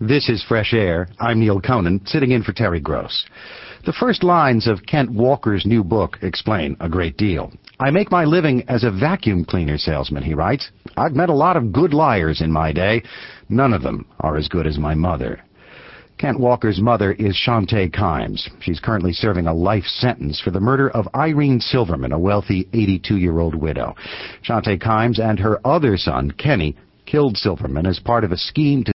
[0.00, 1.08] This is Fresh Air.
[1.18, 3.26] I'm Neal Conan, sitting in for Terry Gross.
[3.84, 7.50] The first lines of Kent Walker's new book explain a great deal.
[7.80, 10.70] I make my living as a vacuum cleaner salesman, he writes.
[10.96, 13.02] I've met a lot of good liars in my day.
[13.48, 15.40] None of them are as good as my mother.
[16.16, 18.48] Kent Walker's mother is Sante Kimes.
[18.60, 23.56] She's currently serving a life sentence for the murder of Irene Silverman, a wealthy 82-year-old
[23.56, 23.96] widow.
[24.44, 28.92] Sante Kimes and her other son, Kenny, killed Silverman as part of a scheme to